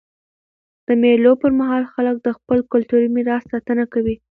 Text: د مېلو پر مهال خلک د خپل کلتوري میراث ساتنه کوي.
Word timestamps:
د 0.87 0.89
مېلو 1.01 1.31
پر 1.41 1.51
مهال 1.59 1.83
خلک 1.93 2.15
د 2.21 2.27
خپل 2.37 2.57
کلتوري 2.71 3.07
میراث 3.15 3.43
ساتنه 3.51 3.83
کوي. 3.93 4.15